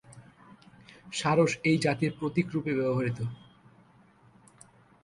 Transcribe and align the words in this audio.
সারস 1.13 1.51
এই 1.69 1.77
জাতির 1.85 2.11
প্রতীক 2.19 2.47
রূপে 2.53 2.71
ব্যবহৃত। 2.77 3.19